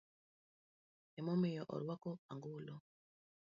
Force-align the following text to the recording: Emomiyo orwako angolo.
Emomiyo 1.19 1.63
orwako 1.73 2.11
angolo. 2.31 2.75